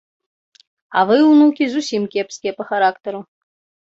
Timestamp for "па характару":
2.61-3.19